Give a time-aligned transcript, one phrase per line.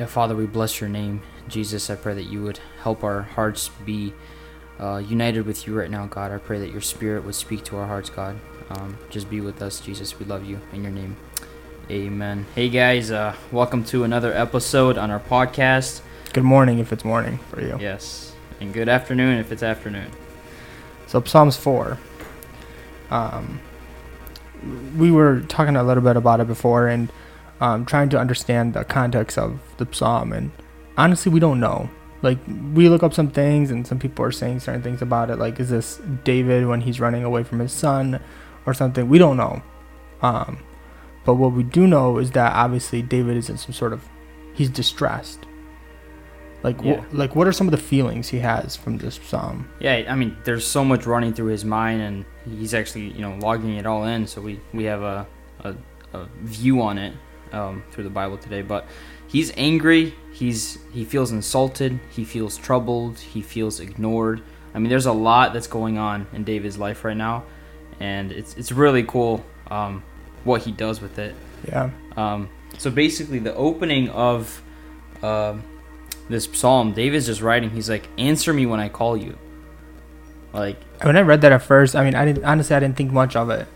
[0.00, 1.20] Yeah, Father, we bless your name.
[1.46, 4.14] Jesus, I pray that you would help our hearts be
[4.80, 6.32] uh, united with you right now, God.
[6.32, 8.40] I pray that your spirit would speak to our hearts, God.
[8.70, 10.18] Um, just be with us, Jesus.
[10.18, 11.18] We love you in your name.
[11.90, 12.46] Amen.
[12.54, 16.00] Hey, guys, uh, welcome to another episode on our podcast.
[16.32, 17.76] Good morning if it's morning for you.
[17.78, 20.10] Yes, and good afternoon if it's afternoon.
[21.08, 21.98] So Psalms four.
[23.10, 23.60] Um,
[24.96, 27.12] we were talking a little bit about it before and
[27.60, 30.32] um, trying to understand the context of the psalm.
[30.32, 30.50] And
[30.96, 31.88] honestly, we don't know.
[32.22, 32.38] Like
[32.74, 35.36] we look up some things, and some people are saying certain things about it.
[35.38, 38.20] Like, is this David when he's running away from his son,
[38.66, 39.08] or something?
[39.08, 39.62] We don't know.
[40.22, 40.58] Um,
[41.24, 44.06] but what we do know is that obviously David is in some sort of
[44.54, 45.46] he's distressed.
[46.62, 47.00] Like, Yeah.
[47.00, 49.66] wh- like what are some of the feelings he has from this psalm?
[49.80, 52.24] Yeah, I mean, there's so much running through his mind, and
[52.58, 54.26] he's actually, you know, logging it all in.
[54.26, 55.26] So we we have a
[55.64, 55.74] a,
[56.12, 57.14] a view on it
[57.52, 58.62] um, through the Bible today.
[58.62, 58.86] But
[59.26, 60.14] he's angry.
[60.32, 61.98] He's he feels insulted.
[62.10, 63.18] He feels troubled.
[63.18, 64.42] He feels ignored.
[64.74, 67.44] I mean, there's a lot that's going on in David's life right now,
[67.98, 70.02] and it's it's really cool um,
[70.44, 71.34] what he does with it.
[71.66, 71.90] Yeah.
[72.16, 74.62] Um, so basically, the opening of
[75.22, 75.62] um
[76.28, 77.70] this psalm, David's just writing.
[77.70, 79.36] He's like, "Answer me when I call you."
[80.52, 83.12] Like, when I read that at first, I mean, I didn't honestly, I didn't think
[83.12, 83.68] much of it.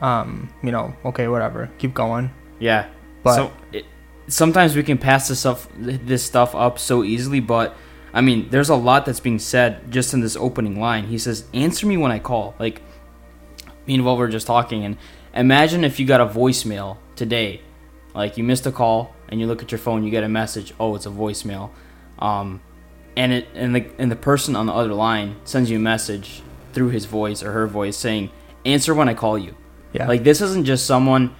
[0.00, 2.30] Um, you know, okay, whatever, keep going.
[2.58, 2.86] yeah.
[3.26, 3.84] But so it,
[4.28, 7.76] sometimes we can pass this stuff, this stuff up so easily, but
[8.14, 11.08] I mean, there's a lot that's being said just in this opening line.
[11.08, 12.80] He says, "Answer me when I call." Like,
[13.86, 14.96] meanwhile, we're just talking, and
[15.34, 17.60] imagine if you got a voicemail today,
[18.14, 20.72] like you missed a call, and you look at your phone, you get a message.
[20.80, 21.70] Oh, it's a voicemail.
[22.18, 22.62] Um,
[23.16, 26.42] and it and the and the person on the other line sends you a message
[26.72, 28.30] through his voice or her voice saying,
[28.64, 29.56] "Answer when I call you."
[29.92, 31.34] yeah, Like this isn't just someone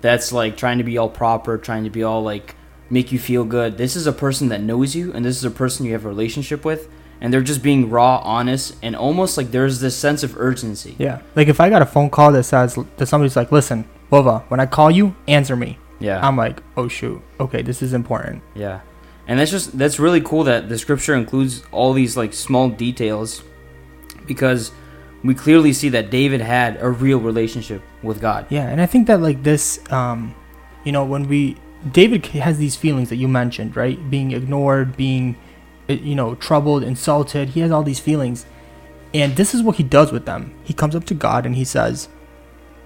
[0.00, 2.54] that's like trying to be all proper, trying to be all like
[2.90, 3.76] make you feel good.
[3.78, 6.08] This is a person that knows you and this is a person you have a
[6.08, 6.88] relationship with
[7.20, 10.94] and they're just being raw, honest and almost like there's this sense of urgency.
[10.98, 11.20] yeah.
[11.34, 14.60] Like if I got a phone call that says that somebody's like, "Listen, Vova, when
[14.60, 16.24] I call you, answer me." Yeah.
[16.26, 18.80] I'm like, "Oh shoot, okay, this is important." Yeah.
[19.26, 23.42] And that's just that's really cool that the scripture includes all these like small details
[24.26, 24.70] because
[25.24, 28.46] we clearly see that David had a real relationship with God.
[28.50, 30.34] Yeah, and I think that like this, um,
[30.84, 31.56] you know, when we
[31.90, 34.10] David has these feelings that you mentioned, right?
[34.10, 35.36] Being ignored, being,
[35.88, 37.50] uh, you know, troubled, insulted.
[37.50, 38.46] He has all these feelings,
[39.14, 40.54] and this is what he does with them.
[40.64, 42.08] He comes up to God and he says,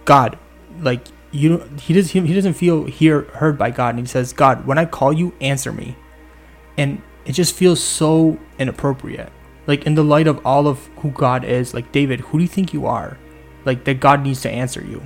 [0.05, 0.39] "God,
[0.81, 2.13] like you." He does.
[2.13, 5.13] He, he doesn't feel hear heard by God, and he says, "God, when I call
[5.13, 5.97] you, answer me,"
[6.79, 9.33] and it just feels so inappropriate.
[9.67, 12.49] Like in the light of all of who God is, like David, who do you
[12.49, 13.17] think you are?
[13.65, 15.01] Like that God needs to answer you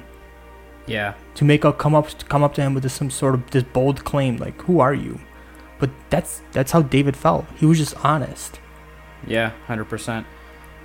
[0.87, 1.15] Yeah.
[1.35, 3.65] to make a come up come up to him with this, some sort of this
[3.65, 5.19] bold claim like who are you
[5.79, 8.61] but that's that's how david felt he was just honest
[9.27, 10.25] Yeah, hundred percent.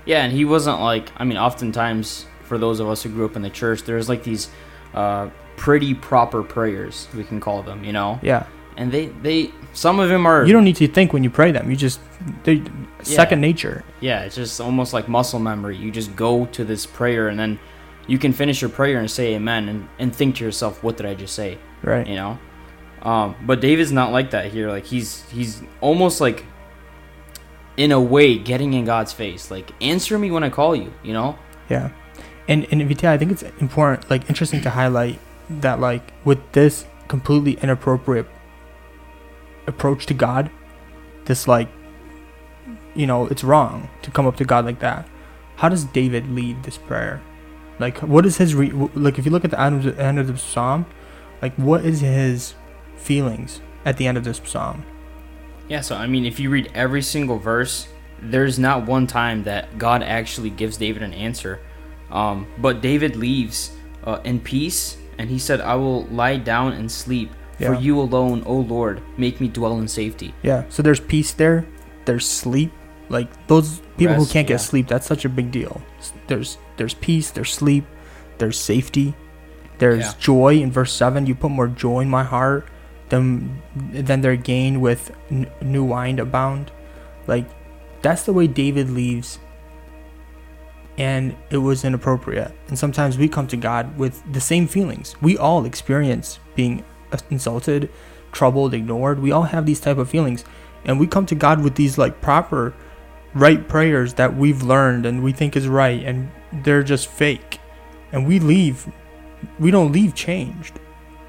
[0.06, 3.36] Yeah, and he wasn't like I mean, oftentimes for those of us who grew up
[3.36, 4.50] in the church, there's like these
[4.94, 8.20] uh, pretty proper prayers we can call them, you know.
[8.24, 11.30] yeah And they they some of them are you don't need to think when you
[11.30, 12.00] pray them you just
[12.44, 12.62] they
[13.06, 15.78] second nature yeah, it's just almost like muscle memory.
[15.78, 17.60] You just go to this prayer and then
[18.08, 21.06] you can finish your prayer and say amen and, and think to yourself, what did
[21.06, 21.60] I just say?
[21.84, 22.40] right You know?
[23.04, 24.70] Um, but David's not like that here.
[24.70, 26.46] Like he's he's almost like
[27.78, 29.50] in a way getting in God's face.
[29.50, 31.38] Like answer me when I call you, you know?
[31.72, 31.90] yeah
[32.48, 35.20] and and Vita, i think it's important like interesting to highlight
[35.50, 38.28] that like with this completely inappropriate
[39.68, 40.52] approach to god
[41.26, 41.70] this like
[42.96, 45.08] you know it's wrong to come up to god like that
[45.58, 47.22] how does david lead this prayer
[47.80, 50.20] like what is his re- like if you look at the end of the, end
[50.20, 50.86] of the psalm
[51.42, 52.54] like what is his
[52.96, 54.84] feelings at the end of this psalm
[55.68, 57.88] Yeah, so I mean, if you read every single verse,
[58.22, 61.60] there's not one time that God actually gives David an answer.
[62.12, 63.72] Um, but David leaves
[64.04, 68.44] uh, in peace, and he said, I will lie down and sleep, for you alone,
[68.46, 70.34] O Lord, make me dwell in safety.
[70.44, 71.66] yeah so there's peace there
[72.06, 72.72] there's sleep
[73.12, 75.82] like those people who can't get sleep that's such a big deal.
[76.28, 77.86] There's there's peace there's sleep
[78.40, 79.14] there's safety
[79.78, 80.14] there's Yeah.
[80.20, 80.54] joy.
[80.62, 82.68] In verse 7 you put more joy in my heart
[83.10, 86.72] than than their gain with n- new wine abound.
[87.28, 87.46] Like
[88.02, 89.38] that's the way david leaves.
[90.98, 92.52] And it was inappropriate.
[92.68, 95.16] And sometimes we come to god with the same feelings.
[95.22, 96.84] We all experience being
[97.30, 97.90] insulted
[98.32, 99.20] troubled ignored.
[99.20, 100.46] We all have these type of feelings.
[100.86, 102.74] And we come to god with these like proper
[103.34, 106.30] right prayers that we've learned and we think is right and
[106.64, 107.60] they're just fake
[108.12, 108.88] and we leave
[109.60, 110.80] we don't leave changed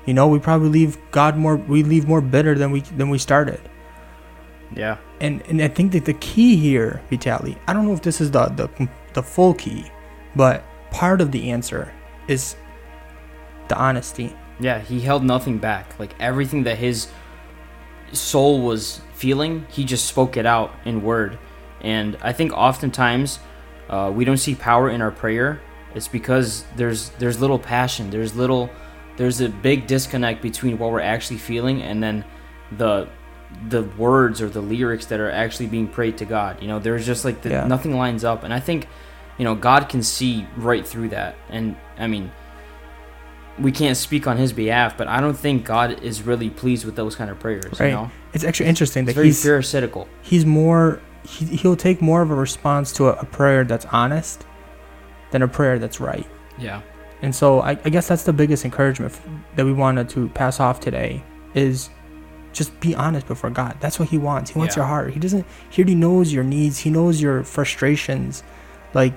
[0.07, 3.19] you know we probably leave god more we leave more bitter than we than we
[3.19, 3.61] started
[4.75, 4.97] Yeah.
[5.21, 8.31] And and I think that the key here, Vitali, I don't know if this is
[8.31, 9.85] the the the full key,
[10.35, 11.93] but part of the answer
[12.27, 12.57] is
[13.69, 14.35] the honesty.
[14.61, 15.99] Yeah, he held nothing back.
[15.99, 17.09] Like everything that his
[18.13, 21.39] soul was feeling, he just spoke it out in word.
[21.83, 23.39] And I think oftentimes
[23.91, 25.61] uh, we don't see power in our prayer.
[25.95, 28.09] It's because there's there's little passion.
[28.11, 28.71] There's little
[29.17, 32.25] there's a big disconnect between what we're actually feeling and then
[32.79, 33.09] the
[33.69, 36.63] the words or the lyrics that are actually being prayed to God.
[36.63, 37.67] You know, there's just like the, Yeah.
[37.67, 38.45] nothing lines up.
[38.45, 38.89] And I think
[39.37, 41.35] you know God can see right through that.
[41.51, 42.31] And I mean
[43.59, 46.97] we can't speak on his behalf, but I don't think God is really pleased with
[46.97, 47.79] those kind of prayers.
[47.79, 47.89] Right.
[47.89, 50.09] You know, It's actually interesting it's that very he's pharisaical.
[50.23, 54.45] he's more he, he'll take more of a response to a, a prayer that's honest
[55.31, 56.27] than a prayer that's right.
[56.59, 56.83] Yeah,
[57.23, 59.19] And so I, I guess that's the biggest encouragement
[59.57, 61.23] that we wanted to pass off today
[61.55, 61.89] is
[62.53, 63.77] just be honest before God.
[63.81, 64.51] That's what he wants.
[64.51, 64.83] He wants Yeah.
[64.83, 65.13] your heart.
[65.15, 66.79] He doesn't he already knows your needs.
[66.79, 68.43] He knows your frustrations.
[68.93, 69.15] Like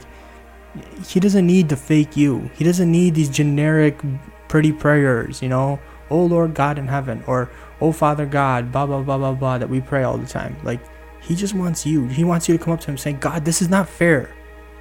[1.05, 2.49] he doesn't need to fake you.
[2.55, 3.99] He doesn't need these generic
[4.47, 5.79] pretty prayers, you know?
[6.09, 7.49] Oh Lord God in heaven or
[7.81, 10.55] oh Father God, blah blah blah blah blah that we pray all the time.
[10.63, 10.79] Like
[11.25, 12.07] he just wants you.
[12.07, 14.33] He wants you to come up to him saying, God, this is not fair.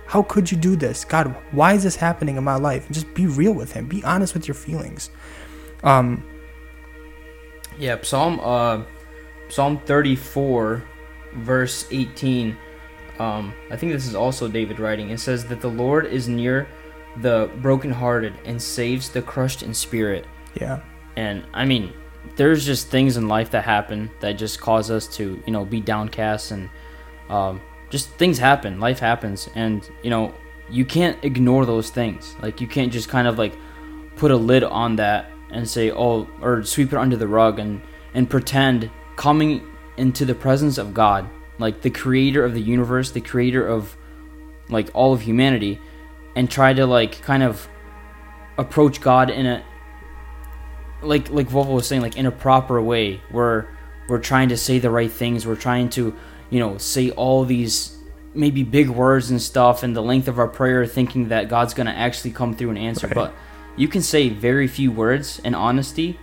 [0.06, 1.04] How could you do this?
[1.04, 2.84] God, why is this happening in my life?
[2.84, 3.86] And just be real with him.
[3.86, 5.10] Be honest with your feelings.
[5.82, 6.22] Um,
[7.78, 7.96] yeah.
[8.02, 8.82] Psalm uh,
[9.48, 10.82] Psalm thirty four,
[11.36, 12.56] verse eighteen.
[13.18, 15.10] Um, I think this is also David writing.
[15.10, 16.68] It says that the Lord is near
[17.18, 20.26] the brokenhearted and saves the crushed in spirit.
[20.60, 20.80] yeah.
[21.16, 21.92] And I mean,
[22.36, 25.80] there's just things in life that happen that just cause us to, you know, be
[25.80, 26.68] downcast and
[27.28, 27.60] um,
[27.90, 28.80] just things happen.
[28.80, 30.34] Life happens, and you know,
[30.70, 32.34] you can't ignore those things.
[32.40, 33.56] Like you can't just kind of like
[34.16, 37.80] put a lid on that and say, oh, or sweep it under the rug and
[38.14, 39.66] and pretend coming
[39.96, 41.28] into the presence of God,
[41.58, 43.96] like the creator of the universe, the creator of
[44.68, 45.80] like all of humanity,
[46.36, 47.68] and try to like kind of
[48.58, 49.64] approach God in a
[51.04, 53.68] like like Vova was saying, like in a proper way, where
[54.08, 56.14] we're trying to say the right things, we're trying to,
[56.50, 57.96] you know, say all these
[58.34, 61.92] maybe big words and stuff, and the length of our prayer, thinking that God's gonna
[61.92, 63.06] actually come through and answer.
[63.06, 63.14] Right.
[63.14, 63.32] But
[63.76, 66.18] you can say very few words in honesty,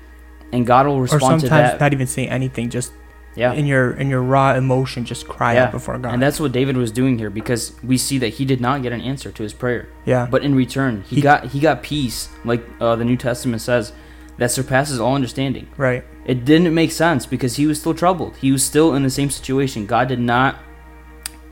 [0.52, 1.70] and God will Or respond sometimes to that.
[1.72, 2.70] Sometimes, not even say anything.
[2.70, 2.92] Just
[3.36, 5.64] yeah, in your in your raw emotion, just cry Yeah.
[5.66, 6.14] out before God.
[6.14, 8.92] and that's what David was doing here because we see that he did not get
[8.92, 9.88] an answer to his prayer.
[10.06, 10.28] yeah.
[10.30, 13.94] But in return, he, He- got he got peace, like uh, the New Testament says,
[14.42, 15.68] that surpasses all understanding.
[15.78, 16.04] right.
[16.26, 18.38] It didn't make sense because he was still troubled.
[18.38, 19.86] He was still in the same situation.
[19.86, 20.58] God did not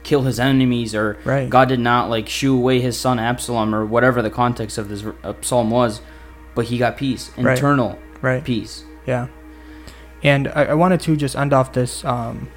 [0.03, 1.49] kill his enemies, or Right.
[1.49, 5.03] God did not like shoo away his son Absalom, or whatever the context of this
[5.23, 6.01] uh, psalm was.
[6.55, 8.43] But he got peace, internal Right.
[8.43, 8.83] peace.
[9.05, 9.27] Yeah.
[10.23, 12.49] And I, I wanted to just end off this um,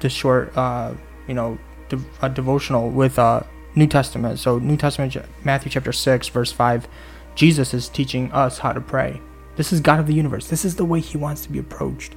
[0.00, 0.94] this short uh,
[1.26, 1.58] you know
[1.88, 3.40] de- uh, devotional with uh,
[3.74, 4.38] New Testament.
[4.38, 6.86] So New Testament, Matthew chapter six, verse five.
[7.34, 9.20] Jesus is teaching us how to pray.
[9.58, 10.46] This is God of the universe.
[10.46, 12.14] This is the way He wants to be approached.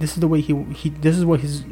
[0.00, 0.90] This is the way He He.
[0.90, 1.64] This is what His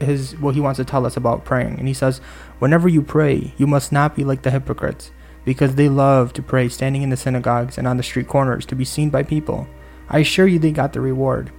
[0.00, 1.78] His what He wants to tell us about praying.
[1.78, 2.18] And He says,
[2.58, 5.12] whenever you pray, you must not be like the hypocrites,
[5.44, 8.74] because they love to pray standing in the synagogues and on the street corners to
[8.74, 9.68] be seen by people.
[10.08, 11.52] I assure you, they got the reward.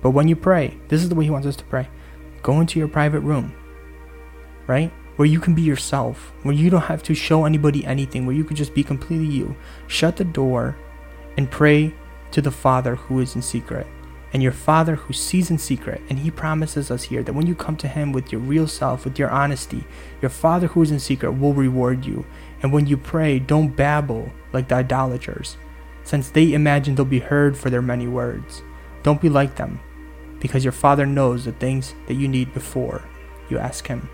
[0.00, 1.88] But when you pray, this is the way He wants us to pray.
[2.42, 3.54] Go into your private room,
[4.66, 4.90] right?
[5.16, 8.44] Where you can be yourself, where you don't have to show anybody anything, where you
[8.44, 9.54] can just be completely you.
[9.88, 10.74] Shut the door
[11.36, 11.94] and pray
[12.32, 13.86] to the Father who is in secret.
[14.32, 17.54] And your Father who sees in secret, and He promises us here that when you
[17.54, 19.84] come to Him with your real self, with your honesty,
[20.22, 22.24] your Father who is in secret will reward you.
[22.62, 25.58] And when you pray, don't babble like the idolaters,
[26.04, 28.62] since they imagine they'll be heard for their many words.
[29.02, 29.80] Don't be like them,
[30.40, 33.02] because your Father knows the things that you need before
[33.50, 34.08] you ask Him.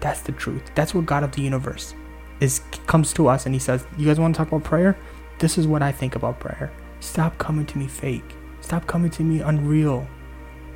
[0.00, 0.70] That's the truth.
[0.74, 1.94] That's what God of the universe
[2.40, 4.98] is comes to us and He says, "You guys want to talk about prayer?
[5.38, 6.70] This is what I think about prayer.
[7.00, 8.34] Stop coming to me fake.
[8.60, 10.06] Stop coming to me unreal.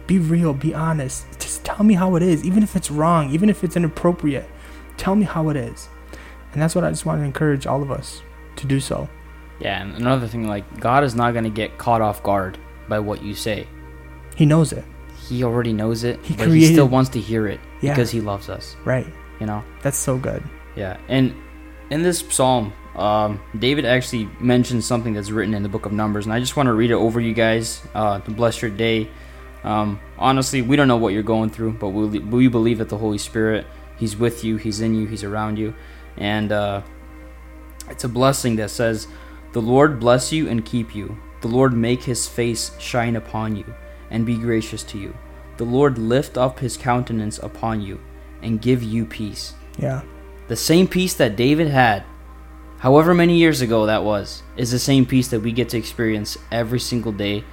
[0.07, 0.53] Be real.
[0.55, 1.27] Be honest.
[1.39, 4.49] Just tell me how it is, even if it's wrong, even if it's inappropriate.
[4.97, 5.89] Tell me how it is."
[6.53, 8.23] And that's what I just want to encourage all of us
[8.57, 9.09] to do so.
[9.59, 13.23] Yeah, and another thing, like God is not gonna get caught off guard by what
[13.23, 13.67] you say.
[14.35, 14.85] He knows it,
[15.29, 17.93] He already knows it, He but he still wants to hear it Yeah.
[17.93, 18.77] because he loves us.
[18.85, 19.07] right?
[19.41, 19.63] You know.
[19.83, 20.43] That's so good.
[20.77, 21.33] Yeah, and
[21.91, 26.27] in this psalm, um, David actually mentions something that's written in the book of Numbers,
[26.27, 29.09] and I just want to read it over you guys uh, to bless your day.
[29.65, 32.99] Um, honestly, we don't know what you're going through, but we, we believe that the
[32.99, 35.75] Holy Spirit, He's with you, He's in you, He's around you,
[36.17, 36.83] and uh,
[37.89, 39.07] it's a blessing that says,
[39.53, 41.17] "The Lord bless you and keep you.
[41.41, 43.75] The Lord make His face shine upon you
[44.11, 45.15] and be gracious to you.
[45.57, 48.01] The the Lord lift up his countenance upon you
[48.43, 49.55] and give you peace.
[49.79, 50.03] Yeah.
[50.49, 52.03] The same peace that David had,
[52.83, 56.37] however many years ago that was, is the same peace that we get to experience
[56.51, 57.45] every single day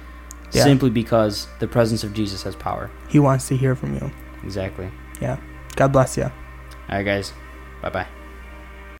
[0.52, 0.64] Yeah.
[0.64, 2.90] simply because the presence of Jesus has power.
[3.08, 4.10] He wants to hear from you.
[4.42, 4.90] Exactly.
[5.20, 5.36] Yeah.
[5.76, 6.24] God bless you.
[6.24, 7.32] All right, guys.
[7.82, 8.19] Bye bye.